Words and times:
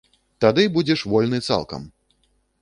Тады 0.45 0.63
будзеш 0.77 1.03
вольны 1.11 1.39
цалкам! 1.49 1.87